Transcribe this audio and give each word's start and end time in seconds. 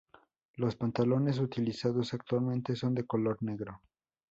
Los 0.55 0.75
pantalones 0.75 1.37
utilizados 1.37 2.15
actualmente 2.15 2.75
son 2.75 2.95
de 2.95 3.05
color 3.05 3.37
negro. 3.43 3.83